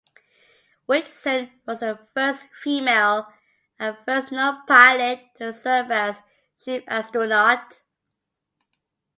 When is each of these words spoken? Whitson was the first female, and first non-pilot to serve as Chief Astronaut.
Whitson 0.87 1.51
was 1.67 1.81
the 1.81 2.07
first 2.15 2.45
female, 2.59 3.31
and 3.77 3.95
first 4.07 4.31
non-pilot 4.31 5.19
to 5.35 5.53
serve 5.53 5.91
as 5.91 6.23
Chief 6.59 6.83
Astronaut. 6.87 7.83